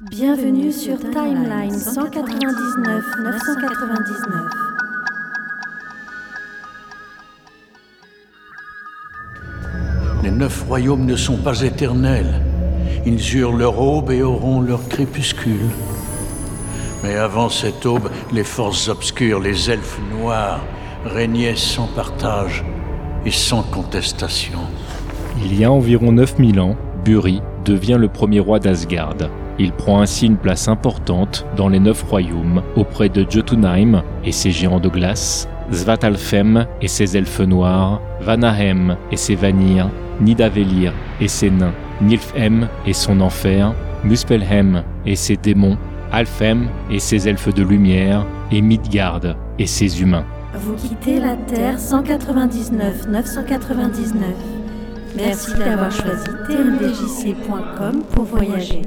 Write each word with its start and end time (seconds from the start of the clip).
Bienvenue 0.00 0.72
sur 0.72 0.98
Timeline 0.98 1.70
199 1.70 3.04
999. 3.22 4.40
Les 10.24 10.32
neuf 10.32 10.64
royaumes 10.66 11.06
ne 11.06 11.14
sont 11.14 11.36
pas 11.36 11.60
éternels. 11.62 12.42
Ils 13.06 13.36
eurent 13.36 13.56
leur 13.56 13.78
aube 13.78 14.10
et 14.10 14.22
auront 14.22 14.60
leur 14.60 14.88
crépuscule. 14.88 15.70
Mais 17.04 17.14
avant 17.14 17.48
cette 17.48 17.86
aube, 17.86 18.10
les 18.32 18.42
forces 18.42 18.88
obscures, 18.88 19.38
les 19.38 19.70
elfes 19.70 20.00
noirs, 20.10 20.64
régnaient 21.04 21.54
sans 21.54 21.86
partage 21.86 22.64
et 23.24 23.30
sans 23.30 23.62
contestation. 23.62 24.58
Il 25.44 25.56
y 25.56 25.64
a 25.64 25.70
environ 25.70 26.10
9000 26.10 26.58
ans, 26.58 26.74
Buri 27.04 27.42
devient 27.64 27.96
le 27.96 28.08
premier 28.08 28.40
roi 28.40 28.58
d'Asgard. 28.58 29.14
Il 29.58 29.72
prend 29.72 30.00
ainsi 30.00 30.26
une 30.26 30.36
place 30.36 30.68
importante 30.68 31.46
dans 31.56 31.68
les 31.68 31.78
neuf 31.78 32.02
royaumes 32.02 32.62
auprès 32.76 33.08
de 33.08 33.24
Jotunheim 33.28 34.02
et 34.24 34.32
ses 34.32 34.50
géants 34.50 34.80
de 34.80 34.88
glace, 34.88 35.48
Svartalfheim 35.70 36.66
et 36.82 36.88
ses 36.88 37.16
elfes 37.16 37.40
noirs, 37.40 38.00
Vanahem 38.20 38.96
et 39.12 39.16
ses 39.16 39.36
vanir, 39.36 39.88
Nidavellir 40.20 40.92
et 41.20 41.28
ses 41.28 41.50
nains, 41.50 41.74
Nilfheim 42.00 42.68
et 42.86 42.92
son 42.92 43.20
enfer, 43.20 43.74
Muspelheim 44.02 44.82
et 45.06 45.16
ses 45.16 45.36
démons, 45.36 45.78
Alfheim 46.12 46.68
et 46.90 46.98
ses 46.98 47.28
elfes 47.28 47.52
de 47.54 47.62
lumière, 47.62 48.26
et 48.50 48.60
Midgard 48.60 49.20
et 49.58 49.66
ses 49.66 50.00
humains. 50.02 50.24
Vous 50.54 50.74
quittez 50.74 51.18
la 51.18 51.36
Terre 51.36 51.78
199 51.78 53.08
999. 53.08 54.28
Merci 55.16 55.54
d'avoir 55.54 55.90
choisi 55.90 56.28
tmdjc.com 56.48 58.02
pour 58.12 58.24
voyager. 58.24 58.82